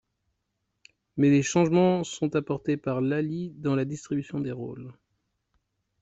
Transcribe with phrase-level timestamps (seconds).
[1.15, 4.91] Mais des changements sont apportés par Lalli dans la distribution des rôles.